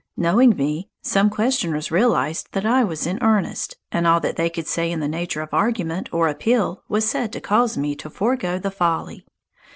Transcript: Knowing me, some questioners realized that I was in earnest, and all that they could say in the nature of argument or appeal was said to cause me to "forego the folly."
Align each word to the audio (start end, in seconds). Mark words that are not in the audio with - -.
Knowing 0.17 0.55
me, 0.57 0.89
some 1.03 1.29
questioners 1.29 1.91
realized 1.91 2.47
that 2.53 2.65
I 2.65 2.83
was 2.83 3.05
in 3.05 3.21
earnest, 3.21 3.77
and 3.91 4.07
all 4.07 4.19
that 4.21 4.35
they 4.35 4.49
could 4.49 4.65
say 4.65 4.91
in 4.91 4.99
the 4.99 5.07
nature 5.07 5.41
of 5.43 5.53
argument 5.53 6.09
or 6.11 6.27
appeal 6.27 6.81
was 6.89 7.07
said 7.07 7.31
to 7.33 7.39
cause 7.39 7.77
me 7.77 7.95
to 7.97 8.09
"forego 8.09 8.57
the 8.57 8.71
folly." 8.71 9.27